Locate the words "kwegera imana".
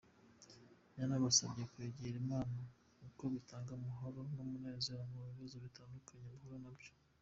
1.71-2.57